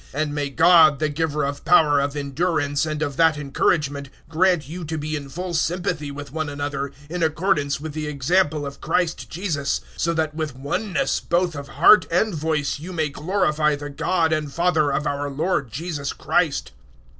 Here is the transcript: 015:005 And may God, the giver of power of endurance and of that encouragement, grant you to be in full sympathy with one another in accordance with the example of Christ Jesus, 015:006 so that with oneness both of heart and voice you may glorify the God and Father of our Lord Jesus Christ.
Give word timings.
015:005 0.15 0.21
And 0.23 0.33
may 0.33 0.49
God, 0.49 0.97
the 0.97 1.09
giver 1.09 1.43
of 1.45 1.63
power 1.63 1.99
of 1.99 2.15
endurance 2.15 2.87
and 2.87 3.03
of 3.03 3.17
that 3.17 3.37
encouragement, 3.37 4.09
grant 4.27 4.67
you 4.67 4.83
to 4.83 4.97
be 4.97 5.15
in 5.15 5.29
full 5.29 5.53
sympathy 5.53 6.09
with 6.09 6.31
one 6.31 6.49
another 6.49 6.91
in 7.07 7.21
accordance 7.21 7.79
with 7.79 7.93
the 7.93 8.07
example 8.07 8.65
of 8.65 8.81
Christ 8.81 9.29
Jesus, 9.29 9.79
015:006 9.97 9.99
so 10.01 10.13
that 10.15 10.33
with 10.33 10.55
oneness 10.55 11.19
both 11.19 11.55
of 11.55 11.67
heart 11.67 12.07
and 12.09 12.33
voice 12.33 12.79
you 12.79 12.91
may 12.93 13.09
glorify 13.09 13.75
the 13.75 13.91
God 13.91 14.33
and 14.33 14.51
Father 14.51 14.91
of 14.91 15.05
our 15.05 15.29
Lord 15.29 15.71
Jesus 15.71 16.13
Christ. 16.13 16.71